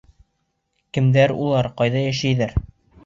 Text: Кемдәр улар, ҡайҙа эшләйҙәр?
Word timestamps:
Кемдәр 0.97 1.33
улар, 1.47 1.69
ҡайҙа 1.83 2.03
эшләйҙәр? 2.15 2.57